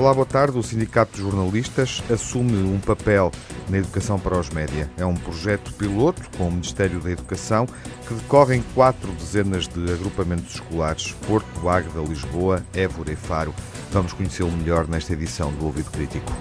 Olá, 0.00 0.14
boa 0.14 0.24
tarde. 0.24 0.56
O 0.56 0.62
Sindicato 0.62 1.14
de 1.14 1.20
Jornalistas 1.20 2.02
assume 2.10 2.56
um 2.56 2.80
papel 2.80 3.30
na 3.68 3.76
educação 3.76 4.18
para 4.18 4.38
os 4.38 4.48
média. 4.48 4.90
É 4.96 5.04
um 5.04 5.14
projeto 5.14 5.74
piloto 5.74 6.22
com 6.38 6.48
o 6.48 6.50
Ministério 6.50 6.98
da 7.00 7.10
Educação 7.10 7.66
que 8.08 8.14
decorre 8.14 8.56
em 8.56 8.62
quatro 8.74 9.12
dezenas 9.12 9.68
de 9.68 9.92
agrupamentos 9.92 10.54
escolares: 10.54 11.12
Porto, 11.26 11.68
Águeda, 11.68 12.00
Lisboa, 12.00 12.64
Évora 12.72 13.12
e 13.12 13.14
Faro. 13.14 13.54
Vamos 13.92 14.14
conhecê-lo 14.14 14.50
melhor 14.50 14.88
nesta 14.88 15.12
edição 15.12 15.52
do 15.52 15.66
Ouvido 15.66 15.90
Crítico. 15.90 16.32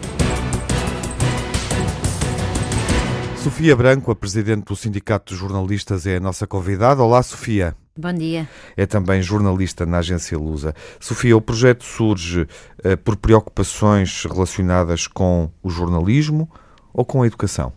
Sofia 3.44 3.76
Branco, 3.76 4.10
a 4.10 4.16
presidente 4.16 4.64
do 4.64 4.76
Sindicato 4.78 5.34
de 5.34 5.38
Jornalistas, 5.38 6.08
é 6.08 6.16
a 6.16 6.22
nossa 6.22 6.48
convidada. 6.48 7.04
Olá, 7.04 7.22
Sofia. 7.22 7.76
Bom 8.00 8.14
dia. 8.14 8.48
É 8.78 8.86
também 8.86 9.22
jornalista 9.22 9.86
na 9.86 9.98
agência 9.98 10.38
Lusa. 10.38 10.74
Sofia, 11.02 11.36
o 11.36 11.42
projeto 11.42 11.84
surge 11.84 12.44
uh, 12.44 12.98
por 13.04 13.18
preocupações 13.18 14.24
relacionadas 14.24 15.06
com 15.06 15.52
o 15.62 15.70
jornalismo 15.70 16.50
ou 16.94 17.04
com 17.04 17.24
a 17.24 17.28
educação? 17.28 17.74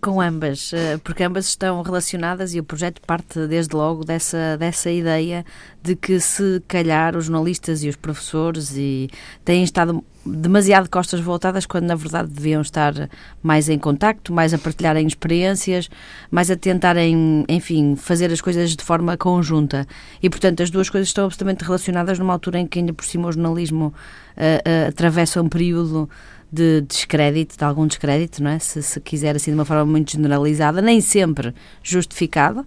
Com 0.00 0.20
ambas, 0.20 0.72
eh, 0.72 0.98
porque 0.98 1.22
ambas 1.22 1.46
estão 1.46 1.80
relacionadas 1.82 2.54
e 2.54 2.58
o 2.58 2.64
projeto 2.64 3.00
parte 3.02 3.46
desde 3.46 3.74
logo 3.76 4.04
dessa, 4.04 4.56
dessa 4.56 4.90
ideia 4.90 5.44
de 5.80 5.94
que 5.94 6.18
se 6.18 6.60
calhar 6.66 7.16
os 7.16 7.26
jornalistas 7.26 7.84
e 7.84 7.88
os 7.88 7.94
professores 7.94 8.76
e 8.76 9.08
têm 9.44 9.62
estado 9.62 10.04
demasiado 10.26 10.88
costas 10.90 11.20
voltadas 11.20 11.66
quando 11.66 11.84
na 11.84 11.94
verdade 11.94 12.28
deviam 12.28 12.60
estar 12.60 12.92
mais 13.42 13.68
em 13.68 13.78
contacto, 13.78 14.32
mais 14.32 14.52
a 14.52 14.58
partilharem 14.58 15.06
experiências, 15.06 15.88
mais 16.30 16.50
a 16.50 16.56
tentarem, 16.56 17.44
enfim, 17.48 17.96
fazer 17.96 18.30
as 18.32 18.40
coisas 18.40 18.74
de 18.74 18.82
forma 18.82 19.16
conjunta. 19.16 19.86
E 20.22 20.28
portanto 20.28 20.62
as 20.62 20.70
duas 20.70 20.90
coisas 20.90 21.08
estão 21.08 21.24
absolutamente 21.24 21.64
relacionadas 21.64 22.18
numa 22.18 22.32
altura 22.32 22.58
em 22.58 22.66
que 22.66 22.78
ainda 22.78 22.92
por 22.92 23.04
cima 23.04 23.28
o 23.28 23.32
jornalismo 23.32 23.86
uh, 23.86 24.40
uh, 24.40 24.88
atravessa 24.88 25.40
um 25.40 25.48
período 25.48 26.08
de 26.50 26.80
descrédito, 26.82 27.56
de 27.56 27.64
algum 27.64 27.86
descrédito, 27.86 28.42
não 28.42 28.50
é? 28.50 28.58
Se, 28.58 28.82
se 28.82 29.00
quiser 29.00 29.36
assim 29.36 29.50
de 29.50 29.56
uma 29.56 29.64
forma 29.64 29.84
muito 29.84 30.12
generalizada, 30.12 30.80
nem 30.80 31.00
sempre 31.00 31.54
justificado, 31.82 32.66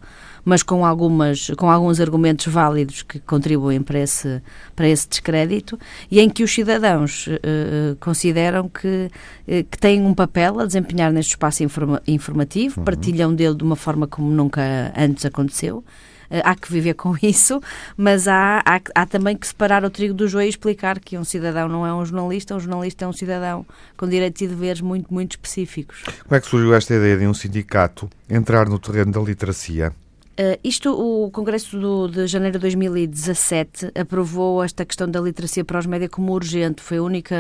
mas 0.50 0.64
com 0.64 0.84
algumas 0.84 1.52
com 1.52 1.70
alguns 1.70 2.00
argumentos 2.00 2.52
válidos 2.52 3.04
que 3.04 3.20
contribuem 3.20 3.84
para 3.84 4.00
esse 4.00 4.42
para 4.76 4.90
esse 4.90 5.08
descrédito 5.08 5.78
e 6.10 6.20
em 6.20 6.28
que 6.28 6.44
os 6.44 6.52
cidadãos 6.52 7.28
uh, 7.28 7.96
consideram 8.00 8.68
que 8.68 9.12
uh, 9.48 9.64
que 9.70 9.78
têm 9.78 10.02
um 10.02 10.16
papel 10.16 10.60
a 10.60 10.66
desempenhar 10.66 11.14
neste 11.14 11.32
espaço 11.32 11.64
informa 11.64 12.02
informativo, 12.08 12.80
uhum. 12.80 12.84
partilham 12.84 13.36
dele 13.36 13.54
de 13.54 13.64
uma 13.64 13.76
forma 13.76 14.08
como 14.08 14.32
nunca 14.32 14.92
antes 14.98 15.24
aconteceu 15.24 15.84
há 16.44 16.56
que 16.56 16.72
viver 16.72 16.94
com 16.96 17.16
isso, 17.22 17.62
mas 17.98 18.28
há, 18.28 18.62
há, 18.66 18.80
há, 18.96 19.06
também 19.06 19.36
que 19.36 19.48
separar 19.48 19.84
o 19.84 19.90
trigo 19.90 20.14
do 20.14 20.28
joio 20.28 20.46
e 20.46 20.50
explicar 20.50 21.00
que 21.00 21.18
um 21.18 21.24
cidadão 21.24 21.68
não 21.68 21.86
é 21.86 21.94
um 21.94 22.06
jornalista, 22.06 22.56
um 22.56 22.60
jornalista 22.60 23.06
é 23.06 23.08
um 23.08 23.14
cidadão 23.14 23.66
com 23.98 24.08
direitos 24.08 24.42
e 24.42 24.48
deveres 24.48 24.82
muito, 24.82 25.14
muito 25.14 25.32
específicos. 25.32 26.04
Como 26.24 26.36
é 26.36 26.40
que 26.40 26.48
surgiu 26.48 26.74
esta 26.74 26.96
ideia 26.96 27.18
de 27.18 27.28
um 27.28 27.34
sindicato 27.34 28.10
entrar 28.30 28.68
no 28.70 28.80
terreno 28.80 29.12
da 29.12 29.20
literacia? 29.20 29.92
Uh, 30.40 30.58
isto, 30.64 30.94
o 30.94 31.30
Congresso 31.32 31.78
do, 31.78 32.08
de 32.08 32.26
janeiro 32.26 32.54
de 32.54 32.62
2017 32.62 33.92
aprovou 33.94 34.64
esta 34.64 34.86
questão 34.86 35.06
da 35.06 35.20
literacia 35.20 35.66
para 35.66 35.78
os 35.78 35.86
média 35.86 36.08
como 36.08 36.32
urgente. 36.32 36.82
Foi 36.82 36.96
a 36.96 37.04
única, 37.04 37.36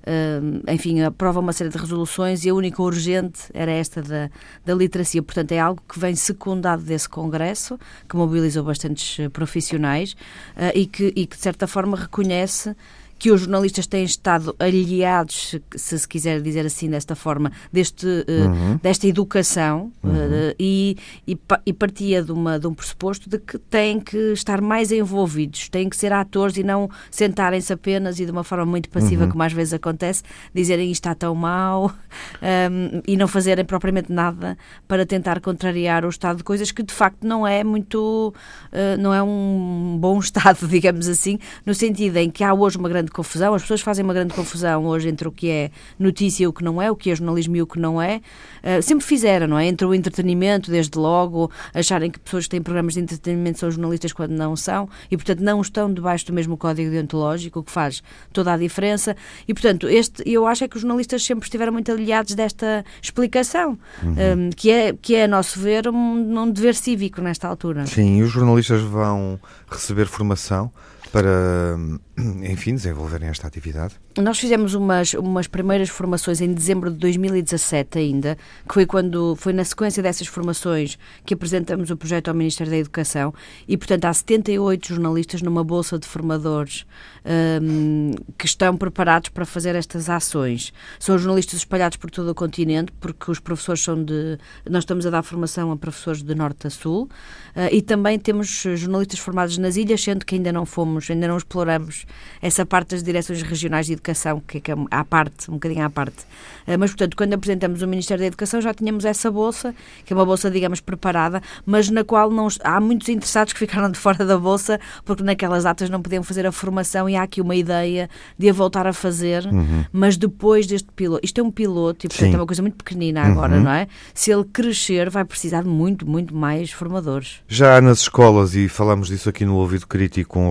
uh, 0.00 0.72
enfim, 0.72 1.02
aprova 1.02 1.40
uma 1.40 1.52
série 1.52 1.68
de 1.68 1.76
resoluções 1.76 2.42
e 2.46 2.48
a 2.48 2.54
única 2.54 2.80
urgente 2.80 3.42
era 3.52 3.70
esta 3.70 4.00
da, 4.00 4.30
da 4.64 4.74
literacia. 4.74 5.22
Portanto, 5.22 5.52
é 5.52 5.58
algo 5.58 5.82
que 5.86 5.98
vem 5.98 6.14
secundado 6.14 6.82
desse 6.82 7.06
Congresso, 7.06 7.78
que 8.08 8.16
mobilizou 8.16 8.64
bastantes 8.64 9.20
eh, 9.20 9.28
profissionais 9.28 10.12
uh, 10.56 10.72
e, 10.74 10.86
que, 10.86 11.12
e 11.14 11.26
que, 11.26 11.36
de 11.36 11.42
certa 11.42 11.66
forma, 11.66 11.98
reconhece 11.98 12.74
que 13.22 13.30
os 13.30 13.42
jornalistas 13.42 13.86
têm 13.86 14.02
estado 14.02 14.52
aliados, 14.58 15.54
se 15.76 15.96
se 15.96 16.08
quiser 16.08 16.40
dizer 16.40 16.66
assim, 16.66 16.90
desta 16.90 17.14
forma, 17.14 17.52
deste, 17.72 18.04
uh, 18.04 18.48
uhum. 18.48 18.80
desta 18.82 19.06
educação 19.06 19.92
uhum. 20.02 20.10
uh, 20.10 20.54
e, 20.58 20.96
e, 21.24 21.38
e, 21.64 21.72
partia 21.72 22.20
de, 22.20 22.32
uma, 22.32 22.58
de 22.58 22.66
um 22.66 22.74
pressuposto 22.74 23.30
de 23.30 23.38
que 23.38 23.58
têm 23.58 24.00
que 24.00 24.32
estar 24.32 24.60
mais 24.60 24.90
envolvidos, 24.90 25.68
têm 25.68 25.88
que 25.88 25.96
ser 25.96 26.12
atores 26.12 26.56
e 26.56 26.64
não 26.64 26.90
sentarem-se 27.12 27.72
apenas 27.72 28.18
e 28.18 28.24
de 28.24 28.32
uma 28.32 28.42
forma 28.42 28.66
muito 28.66 28.88
passiva, 28.90 29.22
uhum. 29.22 29.30
como 29.30 29.42
às 29.44 29.52
vezes 29.52 29.72
acontece, 29.72 30.24
dizerem 30.52 30.90
isto 30.90 31.02
está 31.02 31.14
tão 31.14 31.32
mal 31.32 31.94
um, 32.42 32.44
ehm, 32.44 33.02
e 33.06 33.16
não 33.16 33.28
fazerem 33.28 33.64
propriamente 33.64 34.10
nada 34.10 34.58
para 34.88 35.06
tentar 35.06 35.40
contrariar 35.40 36.04
o 36.04 36.08
estado 36.08 36.38
de 36.38 36.42
coisas 36.42 36.72
que 36.72 36.82
de 36.82 36.92
facto 36.92 37.24
não 37.24 37.46
é 37.46 37.62
muito, 37.62 38.34
uh, 38.72 39.00
não 39.00 39.14
é 39.14 39.22
um 39.22 39.96
bom 40.00 40.18
estado, 40.20 40.66
digamos 40.66 41.06
assim, 41.06 41.38
no 41.64 41.72
sentido 41.72 42.16
em 42.16 42.28
que 42.28 42.42
há 42.42 42.52
hoje 42.52 42.76
uma 42.76 42.88
grande 42.88 43.11
confusão. 43.12 43.54
As 43.54 43.62
pessoas 43.62 43.80
fazem 43.80 44.04
uma 44.04 44.14
grande 44.14 44.34
confusão 44.34 44.84
hoje 44.86 45.08
entre 45.08 45.28
o 45.28 45.32
que 45.32 45.48
é 45.48 45.70
notícia 45.98 46.44
e 46.44 46.46
o 46.46 46.52
que 46.52 46.64
não 46.64 46.80
é, 46.80 46.90
o 46.90 46.96
que 46.96 47.10
é 47.10 47.14
jornalismo 47.14 47.56
e 47.56 47.62
o 47.62 47.66
que 47.66 47.78
não 47.78 48.00
é. 48.00 48.20
Uh, 48.62 48.82
sempre 48.82 49.04
fizeram, 49.04 49.46
não 49.46 49.58
é? 49.58 49.66
Entre 49.66 49.86
o 49.86 49.94
entretenimento, 49.94 50.70
desde 50.70 50.98
logo, 50.98 51.50
acharem 51.74 52.10
que 52.10 52.18
pessoas 52.18 52.44
que 52.44 52.50
têm 52.50 52.62
programas 52.62 52.94
de 52.94 53.00
entretenimento 53.00 53.58
são 53.58 53.70
jornalistas 53.70 54.12
quando 54.12 54.32
não 54.32 54.56
são 54.56 54.88
e, 55.10 55.16
portanto, 55.16 55.40
não 55.40 55.60
estão 55.60 55.92
debaixo 55.92 56.26
do 56.26 56.32
mesmo 56.32 56.56
código 56.56 56.90
deontológico, 56.90 57.60
o 57.60 57.62
que 57.62 57.72
faz 57.72 58.02
toda 58.32 58.52
a 58.52 58.56
diferença. 58.56 59.16
E, 59.46 59.54
portanto, 59.54 59.88
este, 59.88 60.22
eu 60.26 60.46
acho 60.46 60.64
é 60.64 60.68
que 60.68 60.76
os 60.76 60.82
jornalistas 60.82 61.24
sempre 61.24 61.44
estiveram 61.44 61.72
muito 61.72 61.90
aliados 61.90 62.34
desta 62.34 62.84
explicação, 63.00 63.78
uhum. 64.02 64.10
um, 64.10 64.16
eh, 64.16 64.50
que, 64.56 64.70
é, 64.70 64.92
que 64.92 65.14
é, 65.14 65.24
a 65.24 65.28
nosso 65.28 65.58
ver, 65.60 65.88
um, 65.88 66.40
um 66.40 66.50
dever 66.50 66.74
cívico 66.74 67.20
nesta 67.20 67.48
altura. 67.48 67.86
Sim, 67.86 68.18
e 68.18 68.22
os 68.22 68.30
jornalistas 68.30 68.80
vão 68.80 69.38
receber 69.68 70.06
formação 70.06 70.70
para, 71.12 71.76
enfim, 72.16 72.74
desenvolverem 72.74 73.28
esta 73.28 73.46
atividade? 73.46 73.94
Nós 74.18 74.38
fizemos 74.38 74.74
umas, 74.74 75.14
umas 75.14 75.46
primeiras 75.46 75.88
formações 75.88 76.40
em 76.40 76.52
dezembro 76.52 76.90
de 76.90 76.96
2017 76.96 77.98
ainda, 77.98 78.36
que 78.66 78.74
foi 78.74 78.86
quando 78.86 79.36
foi 79.36 79.52
na 79.52 79.64
sequência 79.64 80.02
dessas 80.02 80.26
formações 80.26 80.98
que 81.24 81.34
apresentamos 81.34 81.90
o 81.90 81.96
projeto 81.96 82.28
ao 82.28 82.34
Ministério 82.34 82.70
da 82.70 82.78
Educação 82.78 83.32
e, 83.68 83.76
portanto, 83.76 84.06
há 84.06 84.12
78 84.12 84.88
jornalistas 84.88 85.42
numa 85.42 85.62
bolsa 85.62 85.98
de 85.98 86.06
formadores 86.06 86.86
um, 87.24 88.12
que 88.36 88.46
estão 88.46 88.76
preparados 88.76 89.30
para 89.30 89.44
fazer 89.44 89.74
estas 89.74 90.10
ações. 90.10 90.72
São 90.98 91.18
jornalistas 91.18 91.60
espalhados 91.60 91.96
por 91.96 92.10
todo 92.10 92.30
o 92.30 92.34
continente, 92.34 92.92
porque 93.00 93.30
os 93.30 93.38
professores 93.38 93.82
são 93.82 94.02
de. 94.02 94.38
Nós 94.68 94.82
estamos 94.82 95.06
a 95.06 95.10
dar 95.10 95.22
formação 95.22 95.70
a 95.72 95.76
professores 95.76 96.22
de 96.22 96.34
norte 96.34 96.66
a 96.66 96.70
sul 96.70 97.04
uh, 97.04 97.68
e 97.70 97.80
também 97.80 98.18
temos 98.18 98.48
jornalistas 98.48 99.18
formados 99.18 99.56
nas 99.58 99.76
ilhas, 99.76 100.02
sendo 100.02 100.24
que 100.24 100.34
ainda 100.34 100.52
não 100.52 100.66
fomos, 100.66 101.01
ainda 101.10 101.28
não 101.28 101.36
exploramos 101.36 102.04
essa 102.40 102.64
parte 102.64 102.90
das 102.90 103.02
direções 103.02 103.42
regionais 103.42 103.86
de 103.86 103.94
educação, 103.94 104.40
que 104.46 104.58
é, 104.58 104.60
que 104.60 104.72
é 104.72 104.74
à 104.90 105.04
parte, 105.04 105.50
um 105.50 105.54
bocadinho 105.54 105.84
à 105.84 105.90
parte. 105.90 106.24
Uh, 106.66 106.78
mas, 106.78 106.90
portanto, 106.90 107.16
quando 107.16 107.34
apresentamos 107.34 107.82
o 107.82 107.88
Ministério 107.88 108.22
da 108.22 108.26
Educação 108.26 108.60
já 108.60 108.72
tínhamos 108.72 109.04
essa 109.04 109.30
bolsa, 109.30 109.74
que 110.04 110.12
é 110.12 110.16
uma 110.16 110.24
bolsa, 110.24 110.50
digamos, 110.50 110.80
preparada, 110.80 111.42
mas 111.66 111.90
na 111.90 112.04
qual 112.04 112.30
não, 112.30 112.48
há 112.62 112.80
muitos 112.80 113.08
interessados 113.08 113.52
que 113.52 113.58
ficaram 113.58 113.90
de 113.90 113.98
fora 113.98 114.24
da 114.24 114.38
bolsa, 114.38 114.78
porque 115.04 115.22
naquelas 115.22 115.64
datas 115.64 115.90
não 115.90 116.00
podiam 116.00 116.22
fazer 116.22 116.46
a 116.46 116.52
formação 116.52 117.08
e 117.08 117.16
há 117.16 117.22
aqui 117.22 117.40
uma 117.40 117.54
ideia 117.54 118.08
de 118.38 118.48
a 118.48 118.52
voltar 118.52 118.86
a 118.86 118.92
fazer, 118.92 119.44
uhum. 119.46 119.84
mas 119.92 120.16
depois 120.16 120.66
deste 120.66 120.88
piloto. 120.94 121.24
Isto 121.24 121.40
é 121.40 121.44
um 121.44 121.50
piloto 121.50 122.06
e, 122.06 122.08
portanto, 122.08 122.28
Sim. 122.28 122.34
é 122.34 122.38
uma 122.38 122.46
coisa 122.46 122.62
muito 122.62 122.76
pequenina 122.76 123.22
agora, 123.22 123.56
uhum. 123.56 123.62
não 123.62 123.72
é? 123.72 123.88
Se 124.14 124.30
ele 124.30 124.44
crescer, 124.44 125.10
vai 125.10 125.24
precisar 125.24 125.62
de 125.62 125.68
muito, 125.68 126.06
muito 126.06 126.34
mais 126.34 126.70
formadores. 126.70 127.40
Já 127.48 127.80
nas 127.80 128.00
escolas, 128.00 128.54
e 128.54 128.68
falamos 128.68 129.08
disso 129.08 129.28
aqui 129.28 129.44
no 129.44 129.56
Ouvido 129.56 129.86
Crítico, 129.86 130.38
um 130.38 130.48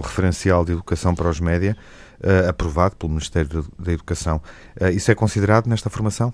de 0.66 0.72
educação 0.74 1.16
para 1.16 1.30
os 1.30 1.40
média, 1.40 1.78
uh, 2.24 2.50
aprovado 2.50 2.96
pelo 2.96 3.12
Ministério 3.12 3.66
da 3.78 3.92
Educação. 3.92 4.42
Uh, 4.80 4.90
isso 4.90 5.12
é 5.12 5.16
considerado 5.16 5.68
nesta 5.68 5.90
formação? 5.90 6.34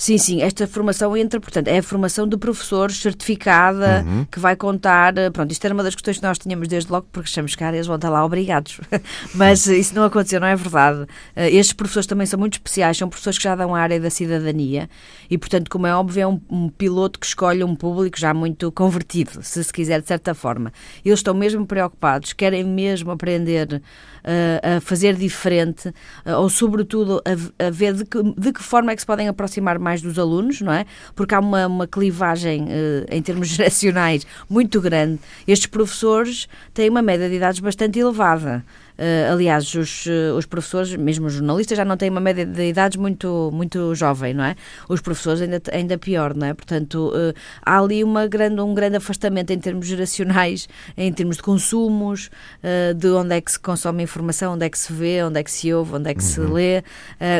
Sim, 0.00 0.16
sim, 0.16 0.40
esta 0.40 0.66
formação 0.66 1.14
entra, 1.14 1.38
portanto, 1.38 1.68
é 1.68 1.76
a 1.76 1.82
formação 1.82 2.26
de 2.26 2.34
professores 2.38 2.96
certificada 2.96 4.02
uhum. 4.02 4.24
que 4.24 4.40
vai 4.40 4.56
contar. 4.56 5.18
Eh, 5.18 5.28
pronto, 5.28 5.52
isto 5.52 5.62
era 5.62 5.74
uma 5.74 5.82
das 5.82 5.94
questões 5.94 6.16
que 6.16 6.22
nós 6.22 6.38
tínhamos 6.38 6.68
desde 6.68 6.90
logo, 6.90 7.06
porque 7.12 7.28
achamos 7.28 7.54
que 7.54 7.62
eles 7.62 7.86
vão 7.86 7.96
estar 7.96 8.08
lá 8.08 8.24
obrigados. 8.24 8.80
Mas 9.34 9.66
isso 9.66 9.94
não 9.94 10.04
aconteceu, 10.04 10.40
não 10.40 10.46
é 10.46 10.56
verdade. 10.56 11.06
Eh, 11.36 11.50
estes 11.50 11.74
professores 11.74 12.06
também 12.06 12.26
são 12.26 12.38
muito 12.38 12.54
especiais, 12.54 12.96
são 12.96 13.10
professores 13.10 13.36
que 13.36 13.44
já 13.44 13.54
dão 13.54 13.74
a 13.74 13.78
área 13.78 14.00
da 14.00 14.08
cidadania 14.08 14.88
e, 15.28 15.36
portanto, 15.36 15.70
como 15.70 15.86
é 15.86 15.94
óbvio, 15.94 16.22
é 16.22 16.26
um, 16.26 16.40
um 16.48 16.70
piloto 16.70 17.20
que 17.20 17.26
escolhe 17.26 17.62
um 17.62 17.76
público 17.76 18.18
já 18.18 18.32
muito 18.32 18.72
convertido, 18.72 19.42
se 19.42 19.62
se 19.62 19.70
quiser, 19.70 20.00
de 20.00 20.08
certa 20.08 20.34
forma. 20.34 20.72
Eles 21.04 21.18
estão 21.18 21.34
mesmo 21.34 21.66
preocupados, 21.66 22.32
querem 22.32 22.64
mesmo 22.64 23.10
aprender 23.10 23.82
uh, 24.20 24.76
a 24.76 24.80
fazer 24.80 25.14
diferente, 25.14 25.88
uh, 25.88 26.38
ou 26.38 26.48
sobretudo 26.48 27.22
a, 27.24 27.66
a 27.66 27.70
ver 27.70 27.94
de 27.94 28.04
que, 28.04 28.22
de 28.22 28.52
que, 28.52 28.62
forma 28.62 28.92
é 28.92 28.94
que 28.94 29.02
se 29.02 29.06
podem 29.06 29.28
aproximar 29.28 29.78
mais 29.78 29.89
dos 29.98 30.18
alunos, 30.18 30.60
não 30.60 30.72
é? 30.72 30.86
Porque 31.14 31.34
há 31.34 31.40
uma, 31.40 31.66
uma 31.66 31.86
clivagem 31.86 32.64
uh, 32.64 33.06
em 33.10 33.20
termos 33.20 33.48
geracionais 33.50 34.26
muito 34.48 34.80
grande. 34.80 35.18
Estes 35.46 35.66
professores 35.66 36.48
têm 36.72 36.88
uma 36.88 37.02
média 37.02 37.28
de 37.28 37.34
idades 37.34 37.60
bastante 37.60 37.98
elevada. 37.98 38.64
Uh, 39.00 39.32
aliás, 39.32 39.74
os, 39.74 40.04
os 40.36 40.44
professores, 40.44 40.94
mesmo 40.94 41.26
os 41.26 41.32
jornalistas, 41.32 41.78
já 41.78 41.86
não 41.86 41.96
têm 41.96 42.10
uma 42.10 42.20
média 42.20 42.44
de 42.44 42.68
idades 42.68 42.98
muito, 42.98 43.50
muito 43.50 43.94
jovem, 43.94 44.34
não 44.34 44.44
é? 44.44 44.54
Os 44.90 45.00
professores 45.00 45.40
ainda, 45.40 45.62
ainda 45.72 45.96
pior, 45.96 46.34
não 46.34 46.48
é? 46.48 46.52
Portanto, 46.52 47.08
uh, 47.08 47.34
há 47.64 47.80
ali 47.80 48.04
uma 48.04 48.26
grande, 48.26 48.60
um 48.60 48.74
grande 48.74 48.96
afastamento 48.96 49.52
em 49.52 49.58
termos 49.58 49.86
geracionais, 49.86 50.68
em 50.98 51.10
termos 51.14 51.36
de 51.36 51.42
consumos, 51.42 52.28
uh, 52.62 52.92
de 52.92 53.08
onde 53.08 53.36
é 53.36 53.40
que 53.40 53.50
se 53.52 53.58
consome 53.58 54.02
informação, 54.02 54.52
onde 54.52 54.66
é 54.66 54.68
que 54.68 54.78
se 54.78 54.92
vê, 54.92 55.24
onde 55.24 55.40
é 55.40 55.42
que 55.42 55.50
se 55.50 55.72
ouve, 55.72 55.96
onde 55.96 56.10
é 56.10 56.14
que 56.14 56.22
uhum. 56.22 56.28
se 56.28 56.40
lê, 56.40 56.84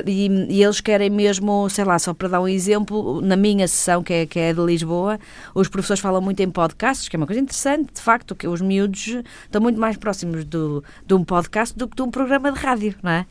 e, 0.07 0.29
e, 0.49 0.63
eles 0.63 0.81
querem 0.81 1.11
mesmo, 1.11 1.69
sei 1.69 1.85
lá, 1.85 1.99
só 1.99 2.15
para 2.15 2.29
dar 2.29 2.41
um 2.41 2.49
exemplo, 2.49 3.21
na 3.21 3.37
minha 3.37 3.69
sessão, 3.69 4.03
que 4.03 4.15
é, 4.15 4.27
que 4.27 4.39
é 4.39 4.55
de 4.55 4.61
Lisboa, 4.61 5.19
os 5.55 5.69
professores 5.69 6.01
falam 6.01 6.23
muito 6.23 6.41
em 6.41 6.51
podcasts, 6.51 7.07
que 7.07 7.17
é 7.17 7.19
uma 7.19 7.27
coisa 7.27 7.41
interessante, 7.43 7.93
de 7.93 8.01
facto, 8.01 8.35
que 8.35 8.49
os 8.49 8.63
miúdos 8.63 9.19
estão 9.45 9.61
muito 9.61 9.79
mais 9.79 9.99
próximos 9.99 10.45
do, 10.47 10.83
de 11.07 11.13
um 11.13 11.23
podcast 11.23 11.50
do 11.77 11.89
que 11.89 11.97
de 11.97 12.03
um 12.03 12.11
programa 12.11 12.51
de 12.53 12.59
rádio, 12.59 12.95
não 13.03 13.11
é? 13.11 13.27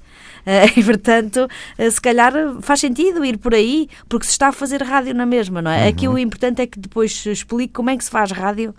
Uh, 0.46 0.72
e, 0.80 0.84
portanto, 0.84 1.48
uh, 1.78 1.92
se 1.92 2.02
calhar 2.02 2.34
faz 2.62 2.80
sentido 2.80 3.24
ir 3.26 3.38
por 3.38 3.54
aí, 3.54 3.90
porque 4.08 4.26
se 4.26 4.32
está 4.32 4.50
a 4.50 4.52
fazer 4.52 4.82
rádio 4.84 5.14
na 5.14 5.26
mesma, 5.26 5.62
não 5.62 5.72
é? 5.72 5.84
Uhum. 5.84 5.90
Aqui 5.90 6.08
o 6.08 6.18
importante 6.18 6.62
é 6.62 6.68
que 6.68 6.80
depois 6.80 7.26
explique 7.26 7.74
como 7.74 7.90
é 7.90 7.98
que 7.98 8.04
se 8.04 8.10
faz 8.10 8.32
rádio 8.32 8.74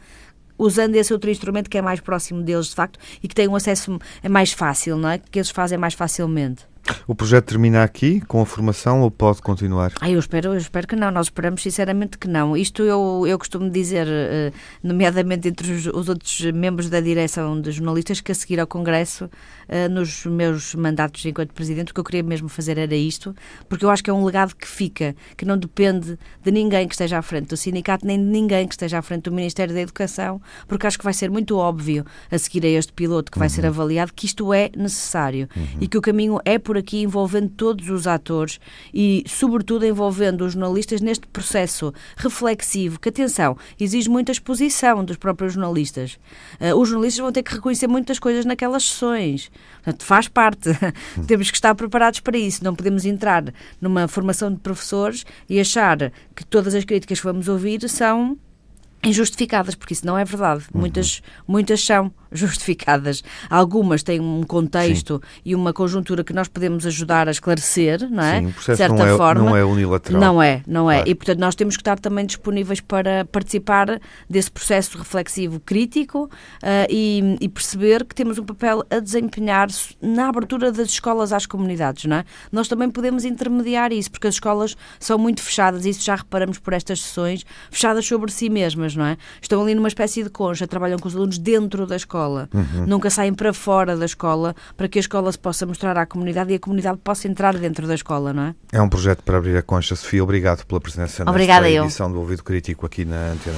usando 0.58 0.94
esse 0.94 1.12
outro 1.12 1.30
instrumento 1.30 1.70
que 1.70 1.78
é 1.78 1.82
mais 1.82 2.00
próximo 2.00 2.42
deles, 2.42 2.66
de 2.66 2.74
facto, 2.74 2.98
e 3.22 3.26
que 3.26 3.34
tem 3.34 3.48
um 3.48 3.56
acesso 3.56 3.98
é 4.22 4.28
mais 4.28 4.52
fácil, 4.52 4.98
não 4.98 5.08
é? 5.08 5.18
Que 5.18 5.38
eles 5.38 5.50
fazem 5.50 5.78
mais 5.78 5.94
facilmente. 5.94 6.68
O 7.06 7.14
projeto 7.14 7.46
termina 7.46 7.82
aqui 7.82 8.20
com 8.22 8.40
a 8.40 8.46
formação 8.46 9.02
ou 9.02 9.10
pode 9.10 9.42
continuar? 9.42 9.92
Ah, 10.00 10.10
eu 10.10 10.18
espero, 10.18 10.50
eu 10.54 10.58
espero 10.58 10.86
que 10.86 10.96
não. 10.96 11.10
Nós 11.10 11.26
esperamos 11.26 11.62
sinceramente 11.62 12.18
que 12.18 12.28
não. 12.28 12.56
Isto 12.56 12.82
eu, 12.82 13.24
eu 13.26 13.38
costumo 13.38 13.70
dizer, 13.70 14.06
eh, 14.08 14.52
nomeadamente 14.82 15.48
entre 15.48 15.72
os, 15.72 15.86
os 15.86 16.08
outros 16.08 16.40
membros 16.52 16.88
da 16.88 17.00
direção 17.00 17.60
de 17.60 17.70
jornalistas, 17.72 18.20
que 18.20 18.32
a 18.32 18.34
seguir 18.34 18.60
ao 18.60 18.66
Congresso, 18.66 19.30
eh, 19.68 19.88
nos 19.88 20.24
meus 20.26 20.74
mandatos 20.74 21.24
enquanto 21.24 21.52
Presidente, 21.52 21.92
o 21.92 21.94
que 21.94 22.00
eu 22.00 22.04
queria 22.04 22.22
mesmo 22.22 22.48
fazer 22.48 22.78
era 22.78 22.94
isto, 22.94 23.34
porque 23.68 23.84
eu 23.84 23.90
acho 23.90 24.02
que 24.02 24.10
é 24.10 24.12
um 24.12 24.24
legado 24.24 24.54
que 24.56 24.66
fica, 24.66 25.14
que 25.36 25.44
não 25.44 25.56
depende 25.56 26.18
de 26.42 26.50
ninguém 26.50 26.88
que 26.88 26.94
esteja 26.94 27.18
à 27.18 27.22
frente 27.22 27.48
do 27.48 27.56
sindicato, 27.56 28.06
nem 28.06 28.18
de 28.18 28.24
ninguém 28.24 28.66
que 28.66 28.74
esteja 28.74 28.98
à 28.98 29.02
frente 29.02 29.24
do 29.24 29.32
Ministério 29.32 29.74
da 29.74 29.80
Educação, 29.80 30.40
porque 30.66 30.86
acho 30.86 30.98
que 30.98 31.04
vai 31.04 31.14
ser 31.14 31.30
muito 31.30 31.56
óbvio, 31.56 32.04
a 32.30 32.38
seguir 32.38 32.64
a 32.64 32.68
este 32.68 32.92
piloto 32.92 33.30
que 33.30 33.38
vai 33.38 33.48
uhum. 33.48 33.54
ser 33.54 33.66
avaliado, 33.66 34.12
que 34.12 34.26
isto 34.26 34.52
é 34.52 34.70
necessário 34.76 35.48
uhum. 35.56 35.66
e 35.80 35.86
que 35.86 35.98
o 35.98 36.00
caminho 36.00 36.40
é 36.44 36.58
por 36.58 36.76
aqui 36.80 37.02
envolvendo 37.02 37.48
todos 37.50 37.88
os 37.88 38.06
atores 38.06 38.58
e, 38.92 39.24
sobretudo, 39.26 39.86
envolvendo 39.86 40.44
os 40.44 40.54
jornalistas 40.54 41.00
neste 41.00 41.26
processo 41.26 41.92
reflexivo, 42.16 42.98
que, 42.98 43.08
atenção, 43.08 43.56
exige 43.78 44.08
muita 44.08 44.32
exposição 44.32 45.04
dos 45.04 45.16
próprios 45.16 45.54
jornalistas. 45.54 46.18
Uh, 46.60 46.74
os 46.76 46.88
jornalistas 46.88 47.20
vão 47.20 47.32
ter 47.32 47.42
que 47.42 47.54
reconhecer 47.54 47.86
muitas 47.86 48.18
coisas 48.18 48.44
naquelas 48.44 48.84
sessões. 48.84 49.50
Portanto, 49.82 50.04
faz 50.04 50.28
parte. 50.28 50.70
Temos 51.26 51.50
que 51.50 51.56
estar 51.56 51.74
preparados 51.74 52.20
para 52.20 52.36
isso. 52.36 52.64
Não 52.64 52.74
podemos 52.74 53.04
entrar 53.04 53.44
numa 53.80 54.08
formação 54.08 54.52
de 54.52 54.58
professores 54.58 55.24
e 55.48 55.60
achar 55.60 56.10
que 56.34 56.44
todas 56.44 56.74
as 56.74 56.84
críticas 56.84 57.20
que 57.20 57.26
vamos 57.26 57.48
ouvir 57.48 57.88
são 57.88 58.36
injustificadas, 59.02 59.74
porque 59.74 59.94
isso 59.94 60.06
não 60.06 60.18
é 60.18 60.24
verdade. 60.24 60.64
Uhum. 60.72 60.80
Muitas, 60.80 61.22
muitas 61.46 61.84
são 61.84 62.12
justificadas. 62.32 63.22
Algumas 63.48 64.02
têm 64.02 64.20
um 64.20 64.42
contexto 64.42 65.20
Sim. 65.22 65.40
e 65.44 65.54
uma 65.54 65.72
conjuntura 65.72 66.22
que 66.22 66.32
nós 66.32 66.48
podemos 66.48 66.86
ajudar 66.86 67.28
a 67.28 67.30
esclarecer, 67.30 68.08
não 68.10 68.22
é? 68.22 68.40
Sim, 68.40 68.46
o 68.46 68.52
processo 68.52 68.72
de 68.72 68.76
certa 68.78 68.94
não 68.94 69.06
é, 69.06 69.16
forma. 69.16 69.44
Não 69.44 69.56
é 69.56 69.64
unilateral. 69.64 70.20
Não 70.20 70.42
é, 70.42 70.62
não 70.66 70.90
é. 70.90 70.96
Claro. 70.96 71.10
E, 71.10 71.14
portanto, 71.14 71.38
nós 71.38 71.54
temos 71.54 71.76
que 71.76 71.80
estar 71.80 71.98
também 71.98 72.24
disponíveis 72.24 72.80
para 72.80 73.24
participar 73.24 74.00
desse 74.28 74.50
processo 74.50 74.98
reflexivo 74.98 75.60
crítico 75.60 76.24
uh, 76.24 76.86
e, 76.88 77.36
e, 77.40 77.48
perceber 77.48 78.04
que 78.04 78.14
temos 78.14 78.38
um 78.38 78.44
papel 78.44 78.84
a 78.90 79.00
desempenhar 79.00 79.68
na 80.00 80.28
abertura 80.28 80.70
das 80.70 80.88
escolas 80.88 81.32
às 81.32 81.46
comunidades, 81.46 82.04
não 82.04 82.18
é? 82.18 82.24
Nós 82.52 82.68
também 82.68 82.90
podemos 82.90 83.24
intermediar 83.24 83.92
isso, 83.92 84.10
porque 84.10 84.28
as 84.28 84.34
escolas 84.34 84.76
são 84.98 85.18
muito 85.18 85.42
fechadas, 85.42 85.84
isso 85.84 86.04
já 86.04 86.14
reparamos 86.14 86.58
por 86.58 86.72
estas 86.72 87.00
sessões, 87.02 87.44
fechadas 87.70 88.06
sobre 88.06 88.30
si 88.30 88.48
mesmas, 88.48 88.94
não 88.94 89.04
é? 89.04 89.16
Estão 89.40 89.62
ali 89.62 89.74
numa 89.74 89.88
espécie 89.88 90.22
de 90.22 90.30
concha, 90.30 90.66
trabalham 90.66 90.98
com 90.98 91.08
os 91.08 91.16
alunos 91.16 91.38
dentro 91.38 91.86
da 91.86 91.96
escola 91.96 92.19
escola. 92.20 92.48
Uhum. 92.52 92.86
Nunca 92.86 93.10
saem 93.10 93.32
para 93.32 93.52
fora 93.52 93.96
da 93.96 94.04
escola 94.04 94.54
para 94.76 94.88
que 94.88 94.98
a 94.98 95.00
escola 95.00 95.32
se 95.32 95.38
possa 95.38 95.64
mostrar 95.66 95.96
à 95.96 96.04
comunidade 96.06 96.52
e 96.52 96.56
a 96.56 96.58
comunidade 96.58 96.98
possa 97.02 97.26
entrar 97.26 97.56
dentro 97.56 97.86
da 97.86 97.94
escola, 97.94 98.32
não 98.32 98.42
é? 98.42 98.54
É 98.72 98.82
um 98.82 98.88
projeto 98.88 99.22
para 99.22 99.38
abrir 99.38 99.56
a 99.56 99.62
concha. 99.62 99.96
Sofia, 99.96 100.22
obrigado 100.22 100.64
pela 100.66 100.80
presença 100.80 101.24
Obrigada 101.28 101.66
nesta 101.66 101.84
edição 101.84 102.08
eu. 102.08 102.12
do 102.14 102.20
Ouvido 102.20 102.44
Crítico 102.44 102.86
aqui 102.86 103.04
na 103.04 103.32
Antena 103.32 103.56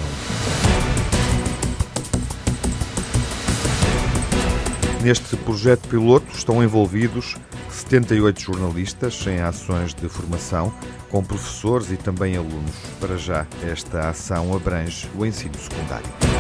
1. 5.01 5.03
Neste 5.03 5.37
projeto 5.39 5.89
piloto 5.89 6.27
estão 6.33 6.63
envolvidos 6.63 7.35
78 7.69 8.41
jornalistas 8.41 9.27
em 9.27 9.41
ações 9.41 9.93
de 9.95 10.09
formação, 10.09 10.73
com 11.11 11.25
professores 11.25 11.91
e 11.91 11.97
também 11.97 12.37
alunos. 12.37 12.77
Para 13.01 13.17
já, 13.17 13.45
esta 13.65 14.11
ação 14.11 14.55
abrange 14.55 15.09
o 15.19 15.27
ensino 15.27 15.55
secundário. 15.59 16.32